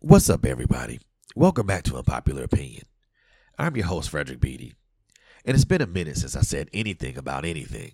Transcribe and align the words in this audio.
What's 0.00 0.30
up, 0.30 0.46
everybody? 0.46 1.00
Welcome 1.34 1.66
back 1.66 1.82
to 1.84 1.96
Unpopular 1.96 2.44
Opinion. 2.44 2.84
I'm 3.58 3.74
your 3.74 3.86
host, 3.86 4.10
Frederick 4.10 4.38
Beaty, 4.38 4.74
and 5.44 5.56
it's 5.56 5.64
been 5.64 5.82
a 5.82 5.88
minute 5.88 6.18
since 6.18 6.36
I 6.36 6.42
said 6.42 6.70
anything 6.72 7.18
about 7.18 7.44
anything. 7.44 7.90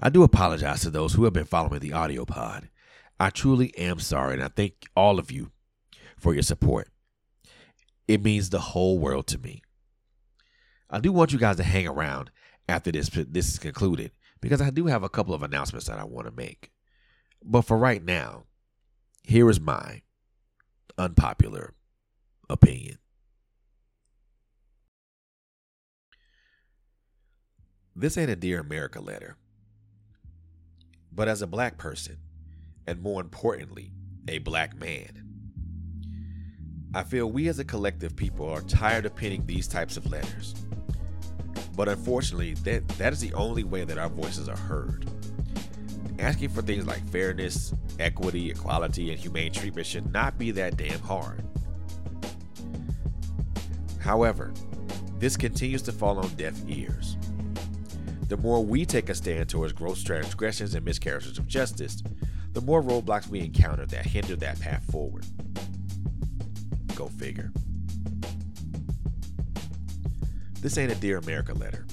I 0.00 0.10
do 0.10 0.24
apologize 0.24 0.80
to 0.80 0.90
those 0.90 1.12
who 1.12 1.22
have 1.22 1.32
been 1.32 1.44
following 1.44 1.78
the 1.78 1.92
audio 1.92 2.24
pod. 2.24 2.68
I 3.20 3.30
truly 3.30 3.72
am 3.78 4.00
sorry, 4.00 4.34
and 4.34 4.42
I 4.42 4.48
thank 4.48 4.86
all 4.96 5.20
of 5.20 5.30
you 5.30 5.52
for 6.18 6.34
your 6.34 6.42
support. 6.42 6.88
It 8.08 8.24
means 8.24 8.50
the 8.50 8.58
whole 8.58 8.98
world 8.98 9.28
to 9.28 9.38
me. 9.38 9.62
I 10.90 10.98
do 10.98 11.12
want 11.12 11.32
you 11.32 11.38
guys 11.38 11.58
to 11.58 11.62
hang 11.62 11.86
around 11.86 12.32
after 12.68 12.90
this 12.90 13.08
this 13.08 13.50
is 13.50 13.60
concluded 13.60 14.10
because 14.40 14.60
I 14.60 14.70
do 14.70 14.86
have 14.86 15.04
a 15.04 15.08
couple 15.08 15.32
of 15.32 15.44
announcements 15.44 15.86
that 15.86 16.00
I 16.00 16.04
want 16.04 16.26
to 16.26 16.34
make. 16.34 16.72
But 17.40 17.62
for 17.62 17.78
right 17.78 18.02
now, 18.02 18.46
here 19.22 19.48
is 19.48 19.60
my 19.60 20.02
unpopular 20.98 21.74
opinion. 22.48 22.98
This 27.96 28.18
ain't 28.18 28.30
a 28.30 28.36
Dear 28.36 28.60
America 28.60 29.00
letter. 29.00 29.36
But 31.12 31.28
as 31.28 31.42
a 31.42 31.46
black 31.46 31.78
person, 31.78 32.18
and 32.86 33.00
more 33.00 33.20
importantly, 33.20 33.92
a 34.26 34.38
black 34.38 34.76
man, 34.76 35.24
I 36.92 37.04
feel 37.04 37.30
we 37.30 37.48
as 37.48 37.58
a 37.58 37.64
collective 37.64 38.16
people 38.16 38.48
are 38.48 38.62
tired 38.62 39.06
of 39.06 39.14
penning 39.14 39.46
these 39.46 39.68
types 39.68 39.96
of 39.96 40.10
letters. 40.10 40.54
But 41.76 41.88
unfortunately, 41.88 42.54
that, 42.54 42.86
that 42.98 43.12
is 43.12 43.20
the 43.20 43.34
only 43.34 43.64
way 43.64 43.84
that 43.84 43.98
our 43.98 44.08
voices 44.08 44.48
are 44.48 44.56
heard. 44.56 45.08
Asking 46.18 46.48
for 46.48 46.62
things 46.62 46.86
like 46.86 47.04
fairness, 47.10 47.74
equity, 47.98 48.50
equality, 48.50 49.10
and 49.10 49.18
humane 49.18 49.52
treatment 49.52 49.86
should 49.86 50.12
not 50.12 50.38
be 50.38 50.50
that 50.52 50.76
damn 50.76 51.00
hard. 51.00 51.42
However, 54.00 54.52
this 55.18 55.36
continues 55.36 55.82
to 55.82 55.92
fall 55.92 56.18
on 56.18 56.28
deaf 56.34 56.54
ears. 56.68 57.16
The 58.28 58.36
more 58.36 58.64
we 58.64 58.84
take 58.84 59.08
a 59.08 59.14
stand 59.14 59.48
towards 59.48 59.72
gross 59.72 60.02
transgressions 60.02 60.74
and 60.74 60.84
miscarriages 60.84 61.38
of 61.38 61.46
justice, 61.46 62.02
the 62.52 62.60
more 62.60 62.82
roadblocks 62.82 63.28
we 63.28 63.40
encounter 63.40 63.84
that 63.86 64.06
hinder 64.06 64.36
that 64.36 64.60
path 64.60 64.84
forward. 64.90 65.26
Go 66.94 67.08
figure. 67.08 67.52
This 70.60 70.78
ain't 70.78 70.92
a 70.92 70.94
Dear 70.94 71.18
America 71.18 71.52
letter. 71.52 71.84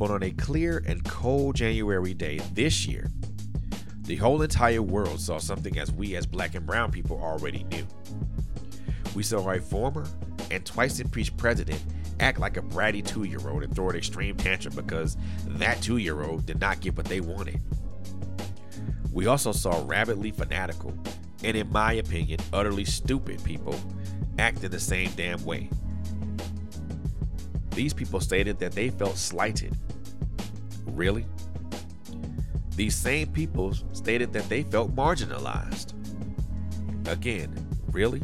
But 0.00 0.10
on 0.10 0.22
a 0.22 0.30
clear 0.30 0.82
and 0.86 1.04
cold 1.04 1.56
January 1.56 2.14
day 2.14 2.38
this 2.54 2.86
year, 2.86 3.10
the 4.04 4.16
whole 4.16 4.40
entire 4.40 4.80
world 4.80 5.20
saw 5.20 5.36
something 5.36 5.78
as 5.78 5.92
we 5.92 6.16
as 6.16 6.24
black 6.24 6.54
and 6.54 6.64
brown 6.64 6.90
people 6.90 7.20
already 7.22 7.64
knew. 7.64 7.86
We 9.14 9.22
saw 9.22 9.50
a 9.50 9.60
former 9.60 10.06
and 10.50 10.64
twice 10.64 11.00
impeached 11.00 11.36
president 11.36 11.82
act 12.18 12.40
like 12.40 12.56
a 12.56 12.62
bratty 12.62 13.06
two 13.06 13.24
year 13.24 13.46
old 13.46 13.62
and 13.62 13.76
throw 13.76 13.90
an 13.90 13.96
extreme 13.96 14.38
tantrum 14.38 14.74
because 14.74 15.18
that 15.46 15.82
two 15.82 15.98
year 15.98 16.22
old 16.22 16.46
did 16.46 16.62
not 16.62 16.80
get 16.80 16.96
what 16.96 17.04
they 17.04 17.20
wanted. 17.20 17.60
We 19.12 19.26
also 19.26 19.52
saw 19.52 19.84
rabidly 19.86 20.30
fanatical 20.30 20.94
and, 21.44 21.58
in 21.58 21.70
my 21.70 21.92
opinion, 21.92 22.40
utterly 22.54 22.86
stupid 22.86 23.44
people 23.44 23.78
act 24.38 24.64
in 24.64 24.70
the 24.70 24.80
same 24.80 25.10
damn 25.10 25.44
way. 25.44 25.68
These 27.72 27.92
people 27.92 28.20
stated 28.20 28.58
that 28.60 28.72
they 28.72 28.88
felt 28.88 29.18
slighted. 29.18 29.76
Really? 30.86 31.26
These 32.76 32.96
same 32.96 33.28
people 33.32 33.74
stated 33.92 34.32
that 34.32 34.48
they 34.48 34.62
felt 34.62 34.94
marginalized. 34.94 35.92
Again, 37.08 37.52
really? 37.90 38.22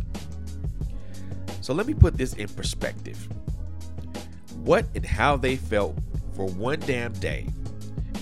So 1.61 1.75
let 1.75 1.87
me 1.87 1.94
put 1.94 2.17
this 2.17 2.35
in 2.35 2.49
perspective. 2.49 3.29
What 4.62 4.87
and 4.94 5.05
how 5.05 5.37
they 5.37 5.56
felt 5.56 5.97
for 6.35 6.47
one 6.47 6.81
damn 6.81 7.12
day 7.14 7.49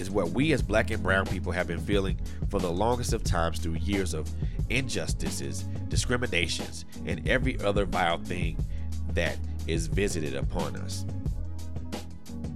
is 0.00 0.10
what 0.10 0.30
we 0.30 0.52
as 0.52 0.62
black 0.62 0.90
and 0.90 1.02
brown 1.02 1.26
people 1.26 1.52
have 1.52 1.66
been 1.66 1.80
feeling 1.80 2.18
for 2.48 2.58
the 2.58 2.70
longest 2.70 3.12
of 3.12 3.22
times 3.24 3.58
through 3.58 3.74
years 3.74 4.14
of 4.14 4.30
injustices, 4.70 5.64
discriminations, 5.88 6.84
and 7.06 7.28
every 7.28 7.58
other 7.60 7.84
vile 7.84 8.18
thing 8.18 8.56
that 9.10 9.36
is 9.66 9.86
visited 9.86 10.34
upon 10.34 10.76
us. 10.76 11.04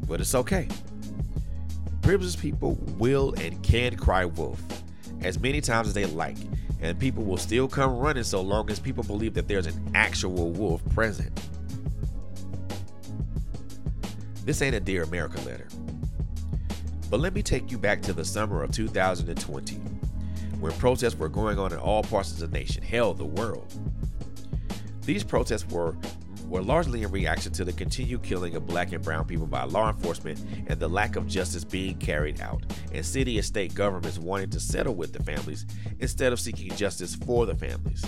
But 0.06 0.20
it's 0.20 0.34
okay. 0.34 0.68
Privileged 2.08 2.40
people 2.40 2.72
will 2.96 3.34
and 3.34 3.62
can 3.62 3.94
cry 3.94 4.24
wolf 4.24 4.58
as 5.20 5.38
many 5.38 5.60
times 5.60 5.88
as 5.88 5.92
they 5.92 6.06
like, 6.06 6.38
and 6.80 6.98
people 6.98 7.22
will 7.22 7.36
still 7.36 7.68
come 7.68 7.98
running 7.98 8.22
so 8.22 8.40
long 8.40 8.70
as 8.70 8.80
people 8.80 9.04
believe 9.04 9.34
that 9.34 9.46
there's 9.46 9.66
an 9.66 9.90
actual 9.94 10.50
wolf 10.52 10.82
present. 10.94 11.38
This 14.46 14.62
ain't 14.62 14.74
a 14.74 14.80
Dear 14.80 15.02
America 15.02 15.38
letter. 15.42 15.68
But 17.10 17.20
let 17.20 17.34
me 17.34 17.42
take 17.42 17.70
you 17.70 17.76
back 17.76 18.00
to 18.00 18.14
the 18.14 18.24
summer 18.24 18.62
of 18.62 18.72
2020, 18.72 19.74
when 20.60 20.72
protests 20.78 21.18
were 21.18 21.28
going 21.28 21.58
on 21.58 21.74
in 21.74 21.78
all 21.78 22.02
parts 22.02 22.32
of 22.32 22.38
the 22.38 22.48
nation, 22.58 22.82
hell, 22.82 23.12
the 23.12 23.26
world. 23.26 23.70
These 25.02 25.24
protests 25.24 25.68
were 25.68 25.94
were 26.48 26.62
largely 26.62 27.02
in 27.02 27.10
reaction 27.10 27.52
to 27.52 27.64
the 27.64 27.72
continued 27.72 28.22
killing 28.22 28.54
of 28.56 28.66
black 28.66 28.92
and 28.92 29.04
brown 29.04 29.26
people 29.26 29.46
by 29.46 29.64
law 29.64 29.90
enforcement 29.90 30.42
and 30.66 30.80
the 30.80 30.88
lack 30.88 31.16
of 31.16 31.26
justice 31.26 31.64
being 31.64 31.96
carried 31.98 32.40
out, 32.40 32.62
and 32.92 33.04
city 33.04 33.36
and 33.36 33.44
state 33.44 33.74
governments 33.74 34.18
wanting 34.18 34.50
to 34.50 34.60
settle 34.60 34.94
with 34.94 35.12
the 35.12 35.22
families 35.22 35.66
instead 36.00 36.32
of 36.32 36.40
seeking 36.40 36.74
justice 36.76 37.14
for 37.14 37.46
the 37.46 37.54
families. 37.54 38.04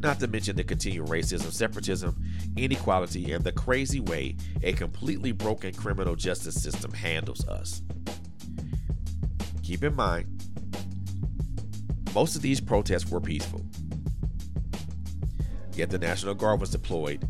Not 0.00 0.20
to 0.20 0.28
mention 0.28 0.54
the 0.54 0.62
continued 0.62 1.08
racism, 1.08 1.50
separatism, 1.50 2.22
inequality, 2.56 3.32
and 3.32 3.42
the 3.42 3.50
crazy 3.50 3.98
way 3.98 4.36
a 4.62 4.72
completely 4.72 5.32
broken 5.32 5.74
criminal 5.74 6.14
justice 6.14 6.62
system 6.62 6.92
handles 6.92 7.46
us. 7.48 7.82
Keep 9.64 9.82
in 9.82 9.96
mind, 9.96 10.26
most 12.14 12.36
of 12.36 12.42
these 12.42 12.60
protests 12.60 13.10
were 13.10 13.20
peaceful. 13.20 13.67
Yet 15.78 15.90
the 15.90 15.98
National 15.98 16.34
Guard 16.34 16.60
was 16.60 16.70
deployed 16.70 17.24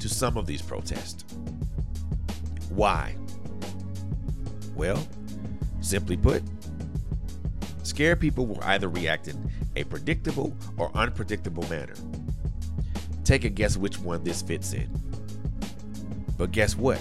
to 0.00 0.08
some 0.08 0.38
of 0.38 0.46
these 0.46 0.62
protests. 0.62 1.22
Why? 2.70 3.14
Well, 4.74 5.06
simply 5.82 6.16
put, 6.16 6.42
scared 7.82 8.18
people 8.18 8.46
will 8.46 8.62
either 8.62 8.88
react 8.88 9.28
in 9.28 9.50
a 9.76 9.84
predictable 9.84 10.56
or 10.78 10.90
unpredictable 10.94 11.68
manner. 11.68 11.92
Take 13.22 13.44
a 13.44 13.50
guess 13.50 13.76
which 13.76 13.98
one 13.98 14.24
this 14.24 14.40
fits 14.40 14.72
in. 14.72 14.88
But 16.38 16.52
guess 16.52 16.74
what? 16.74 17.00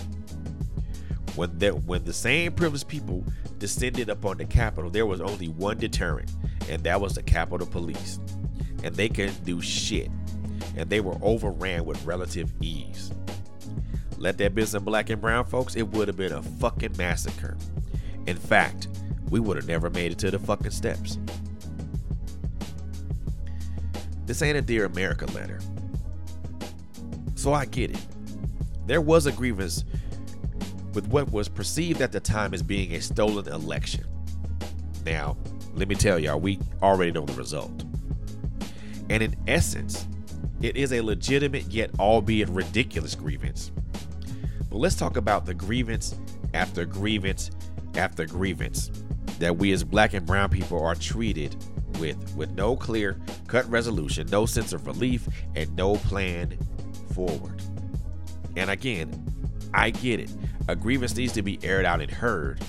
When 1.36 1.58
the, 1.60 1.70
when 1.70 2.04
the 2.04 2.12
same 2.12 2.52
privileged 2.52 2.90
people 2.90 3.24
descended 3.58 4.10
upon 4.10 4.36
the 4.36 4.44
Capitol, 4.46 4.90
there 4.90 5.06
was 5.06 5.22
only 5.22 5.48
one 5.48 5.78
deterrent, 5.78 6.30
and 6.68 6.84
that 6.84 7.00
was 7.00 7.16
the 7.16 7.24
Capitol 7.24 7.68
Police. 7.68 8.20
And 8.84 8.94
they 8.94 9.08
couldn't 9.08 9.46
do 9.46 9.62
shit 9.62 10.12
and 10.80 10.90
they 10.90 11.02
were 11.02 11.18
overran 11.22 11.84
with 11.84 12.04
relative 12.06 12.54
ease. 12.62 13.12
Let 14.18 14.38
that 14.38 14.56
be 14.56 14.66
some 14.66 14.86
black 14.86 15.10
and 15.10 15.22
brown 15.22 15.44
folks, 15.44 15.76
it 15.76 15.88
would 15.90 16.08
have 16.08 16.16
been 16.16 16.32
a 16.32 16.42
fucking 16.42 16.96
massacre. 16.98 17.58
In 18.28 18.38
fact, 18.38 18.88
we 19.30 19.42
would 19.42 19.58
have 19.58 19.68
never 19.68 19.90
made 19.90 20.14
it 20.14 20.18
to 20.20 20.32
the 20.32 20.40
fucking 20.40 20.72
steps. 20.72 21.20
This 24.26 24.42
ain't 24.42 24.58
a 24.58 24.62
Dear 24.62 24.86
America 24.86 25.26
letter. 25.28 25.60
So 27.36 27.52
I 27.52 27.66
get 27.66 27.92
it. 27.92 28.06
There 28.86 29.02
was 29.02 29.26
a 29.26 29.34
grievance 29.34 29.84
with 30.94 31.08
what 31.08 31.30
was 31.32 31.50
perceived 31.50 32.02
at 32.02 32.14
the 32.14 32.22
time 32.22 32.54
as 32.54 32.64
being 32.64 32.96
a 32.96 33.02
stolen 33.02 33.48
election. 33.50 34.06
Now, 35.06 35.36
let 35.74 35.90
me 35.90 35.96
tell 35.96 36.20
y'all, 36.20 36.40
we 36.40 36.58
already 36.82 37.12
know 37.12 37.26
the 37.26 37.34
result. 37.34 37.84
And 39.10 39.22
in 39.22 39.36
essence, 39.48 40.08
it 40.62 40.76
is 40.76 40.94
a 40.94 41.02
legitimate 41.02 41.66
yet 41.68 41.92
albeit 42.00 42.50
ridiculous 42.50 43.16
grievance. 43.16 43.72
But 44.70 44.78
let's 44.78 44.96
talk 44.96 45.18
about 45.18 45.46
the 45.46 45.54
grievance 45.54 46.16
after 46.54 46.86
grievance 46.86 47.52
after 47.96 48.26
grievance 48.26 48.92
that 49.40 49.58
we 49.58 49.72
as 49.72 49.84
black 49.84 50.14
and 50.14 50.26
brown 50.26 50.50
people 50.50 50.84
are 50.84 50.96
treated 50.96 51.56
with 52.00 52.18
with 52.36 52.52
no 52.52 52.76
clear 52.76 53.18
cut 53.48 53.70
resolution, 53.70 54.28
no 54.28 54.46
sense 54.46 54.74
of 54.74 54.86
relief, 54.86 55.28
and 55.56 55.74
no 55.76 55.96
plan 55.96 56.58
forward. 57.14 57.62
And 58.56 58.70
again, 58.70 59.12
I 59.74 59.92
get 59.92 60.20
it. 60.20 60.32
A 60.68 60.76
grievance 60.76 61.16
needs 61.16 61.34
to 61.34 61.42
be 61.42 61.60
aired 61.64 61.86
out 61.86 62.02
and 62.02 62.12
heard. 62.12 62.62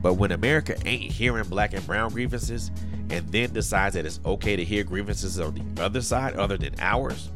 But 0.00 0.14
when 0.14 0.30
America 0.30 0.76
ain't 0.86 1.12
hearing 1.12 1.48
black 1.48 1.74
and 1.74 1.84
brown 1.86 2.12
grievances, 2.12 2.70
and 3.10 3.28
then 3.30 3.52
decides 3.52 3.94
that 3.94 4.06
it's 4.06 4.20
okay 4.24 4.56
to 4.56 4.64
hear 4.64 4.84
grievances 4.84 5.40
on 5.40 5.54
the 5.54 5.82
other 5.82 6.02
side 6.02 6.34
other 6.34 6.56
than 6.56 6.74
ours, 6.78 7.30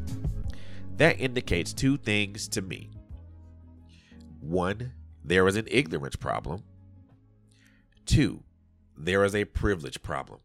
that 0.97 1.19
indicates 1.19 1.73
two 1.73 1.97
things 1.97 2.47
to 2.49 2.61
me. 2.61 2.89
One, 4.39 4.93
there 5.23 5.47
is 5.47 5.55
an 5.55 5.67
ignorance 5.71 6.15
problem. 6.15 6.63
Two, 8.05 8.43
there 8.97 9.23
is 9.23 9.33
a 9.33 9.45
privilege 9.45 10.01
problem. 10.01 10.41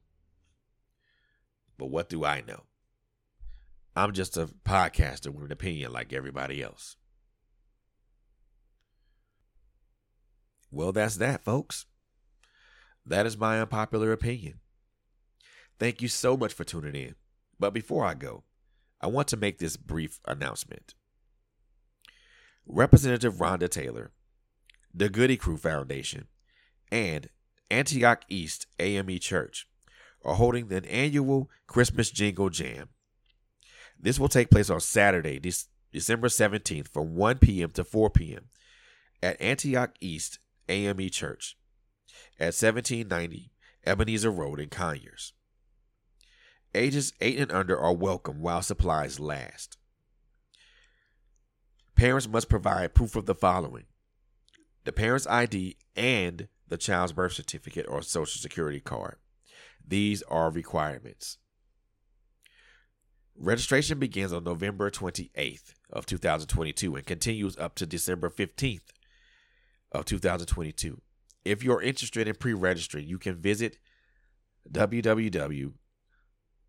But 1.76 1.90
what 1.90 2.08
do 2.08 2.24
I 2.24 2.42
know? 2.46 2.64
I'm 3.94 4.12
just 4.12 4.36
a 4.36 4.46
podcaster 4.46 5.28
with 5.28 5.46
an 5.46 5.52
opinion 5.52 5.92
like 5.92 6.12
everybody 6.12 6.62
else. 6.62 6.96
Well, 10.70 10.92
that's 10.92 11.16
that, 11.16 11.42
folks. 11.42 11.86
That 13.04 13.26
is 13.26 13.36
my 13.38 13.60
unpopular 13.60 14.12
opinion. 14.12 14.60
Thank 15.78 16.02
you 16.02 16.08
so 16.08 16.36
much 16.36 16.52
for 16.52 16.64
tuning 16.64 16.94
in. 16.94 17.14
But 17.58 17.72
before 17.72 18.04
I 18.04 18.14
go, 18.14 18.44
I 19.00 19.06
want 19.06 19.28
to 19.28 19.36
make 19.36 19.58
this 19.58 19.76
brief 19.76 20.20
announcement. 20.26 20.94
Representative 22.66 23.34
Rhonda 23.34 23.68
Taylor, 23.68 24.10
the 24.92 25.08
Goody 25.08 25.36
Crew 25.36 25.56
Foundation, 25.56 26.26
and 26.90 27.28
Antioch 27.70 28.22
East 28.28 28.66
AME 28.78 29.18
Church 29.18 29.68
are 30.24 30.34
holding 30.34 30.72
an 30.72 30.84
annual 30.86 31.50
Christmas 31.66 32.10
Jingle 32.10 32.50
Jam. 32.50 32.88
This 33.98 34.18
will 34.18 34.28
take 34.28 34.50
place 34.50 34.70
on 34.70 34.80
Saturday, 34.80 35.40
December 35.92 36.28
17th 36.28 36.88
from 36.88 37.14
1 37.14 37.38
p.m. 37.38 37.70
to 37.70 37.84
4 37.84 38.10
p.m. 38.10 38.46
at 39.22 39.40
Antioch 39.40 39.94
East 40.00 40.38
AME 40.68 41.08
Church 41.10 41.56
at 42.38 42.54
1790 42.54 43.50
Ebenezer 43.86 44.30
Road 44.30 44.60
in 44.60 44.68
Conyers. 44.68 45.32
Ages 46.74 47.12
8 47.20 47.38
and 47.38 47.52
under 47.52 47.78
are 47.78 47.94
welcome 47.94 48.40
while 48.40 48.62
supplies 48.62 49.18
last. 49.18 49.78
Parents 51.96 52.28
must 52.28 52.48
provide 52.48 52.94
proof 52.94 53.16
of 53.16 53.26
the 53.26 53.34
following 53.34 53.84
the 54.84 54.92
parent's 54.92 55.26
ID 55.26 55.76
and 55.96 56.48
the 56.66 56.78
child's 56.78 57.12
birth 57.12 57.32
certificate 57.32 57.84
or 57.88 58.00
social 58.00 58.40
security 58.40 58.80
card. 58.80 59.16
These 59.86 60.22
are 60.22 60.50
requirements. 60.50 61.38
Registration 63.36 63.98
begins 63.98 64.32
on 64.32 64.44
November 64.44 64.90
28th 64.90 65.74
of 65.92 66.06
2022 66.06 66.96
and 66.96 67.06
continues 67.06 67.56
up 67.58 67.74
to 67.74 67.86
December 67.86 68.30
15th 68.30 68.88
of 69.92 70.04
2022. 70.06 71.00
If 71.44 71.62
you're 71.62 71.82
interested 71.82 72.26
in 72.26 72.34
pre-registering, 72.34 73.06
you 73.06 73.18
can 73.18 73.34
visit 73.34 73.78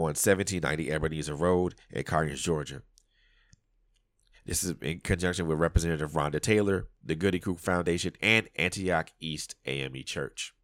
on 0.00 0.14
1790 0.14 0.90
Ebenezer 0.90 1.34
Road 1.34 1.74
in 1.90 2.04
Conyers, 2.04 2.42
Georgia. 2.42 2.82
This 4.46 4.64
is 4.64 4.74
in 4.80 5.00
conjunction 5.00 5.46
with 5.46 5.58
Representative 5.58 6.12
Rhonda 6.12 6.40
Taylor, 6.40 6.88
the 7.04 7.14
Goody 7.14 7.38
Crew 7.38 7.56
Foundation, 7.56 8.14
and 8.22 8.48
Antioch 8.56 9.12
East 9.20 9.56
AME 9.66 10.02
Church. 10.04 10.54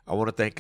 I 0.08 0.14
want 0.14 0.28
to 0.28 0.36
thank 0.36 0.56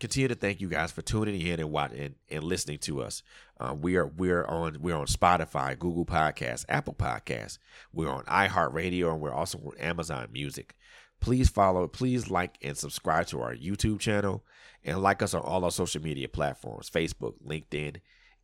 continue 0.00 0.28
to 0.28 0.34
thank 0.34 0.60
you 0.60 0.68
guys 0.68 0.92
for 0.92 1.00
tuning 1.02 1.40
in 1.40 1.60
and 1.60 1.70
watching 1.70 2.00
and, 2.00 2.14
and 2.30 2.44
listening 2.44 2.78
to 2.78 3.02
us. 3.02 3.22
Uh, 3.58 3.74
we 3.78 3.96
are 3.96 4.06
we're 4.06 4.44
on 4.44 4.78
we're 4.80 4.96
on 4.96 5.06
Spotify, 5.06 5.78
Google 5.78 6.04
Podcasts, 6.04 6.64
Apple 6.68 6.94
Podcasts. 6.94 7.58
We're 7.92 8.10
on 8.10 8.24
iHeartRadio, 8.24 9.12
and 9.12 9.20
we're 9.20 9.32
also 9.32 9.58
on 9.58 9.78
Amazon 9.78 10.26
Music. 10.32 10.74
Please 11.20 11.48
follow, 11.48 11.86
please 11.86 12.28
like 12.30 12.58
and 12.60 12.76
subscribe 12.76 13.28
to 13.28 13.40
our 13.40 13.54
YouTube 13.54 14.00
channel, 14.00 14.44
and 14.84 15.00
like 15.00 15.22
us 15.22 15.32
on 15.32 15.42
all 15.42 15.64
our 15.64 15.70
social 15.70 16.02
media 16.02 16.28
platforms: 16.28 16.90
Facebook, 16.90 17.34
LinkedIn, 17.46 17.98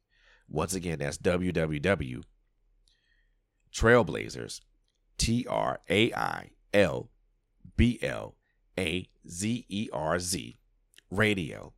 Once 0.51 0.73
again, 0.75 0.99
that's 0.99 1.19
www. 1.19 2.23
TrailBlazerz, 3.73 4.61
T 5.17 5.47
R 5.49 5.81
A 5.89 6.13
I 6.13 6.51
L 6.73 7.11
B 7.77 7.99
L 8.03 8.37
A 8.79 9.09
Z 9.29 9.67
E 9.69 9.89
R 9.93 10.19
Z, 10.19 10.59
radio, 11.11 11.73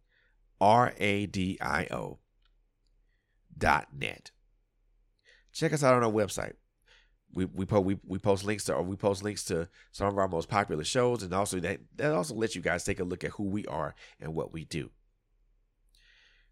R 0.61 0.92
A 0.99 1.26
D 1.26 1.59
I 1.61 1.87
O, 1.90 2.18
dot 3.56 3.88
net. 3.97 4.30
Check 5.52 5.73
us 5.73 5.82
out 5.82 5.94
on 5.94 6.04
our 6.04 6.11
website. 6.11 6.54
We 7.32 7.44
we, 7.44 7.64
po- 7.64 7.80
we 7.80 7.99
we 8.04 8.18
post 8.18 8.44
links 8.44 8.64
to 8.64 8.75
or 8.75 8.82
we 8.82 8.97
post 8.97 9.23
links 9.23 9.44
to 9.44 9.68
some 9.92 10.09
of 10.09 10.18
our 10.18 10.28
most 10.28 10.49
popular 10.49 10.85
shows, 10.85 11.23
and 11.23 11.32
also 11.32 11.61
that 11.61 11.80
that 11.97 12.12
also 12.12 12.35
lets 12.35 12.56
you 12.56 12.62
guys 12.62 12.85
take 12.85 13.00
a 13.00 13.04
look 13.04 13.25
at 13.25 13.32
who 13.32 13.44
we 13.44 13.66
are 13.66 13.94
and 14.18 14.35
what 14.35 14.52
we 14.52 14.64
do. 14.64 14.90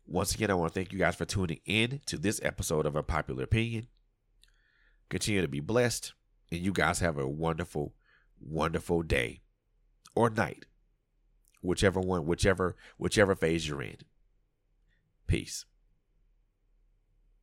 Once 0.07 0.35
again, 0.35 0.51
I 0.51 0.55
want 0.55 0.73
to 0.73 0.79
thank 0.79 0.93
you 0.93 0.99
guys 0.99 1.17
for 1.17 1.27
tuning 1.27 1.61
in 1.67 2.01
to 2.07 2.17
this 2.17 2.41
episode 2.43 2.87
of 2.87 2.97
A 2.97 3.03
Popular 3.03 3.45
Opinion. 3.45 3.89
Continue 5.09 5.41
to 5.41 5.49
be 5.49 5.61
blessed, 5.61 6.13
and 6.51 6.61
you 6.61 6.73
guys 6.73 7.01
have 7.01 7.19
a 7.19 7.29
wonderful, 7.29 7.95
wonderful 8.41 9.03
day 9.03 9.41
or 10.15 10.29
night, 10.29 10.67
whichever 11.63 12.01
one, 12.01 12.27
whichever, 12.27 12.77
whichever 12.99 13.35
phase 13.35 13.67
you're 13.69 13.83
in. 13.83 13.97
Peace. 15.27 15.65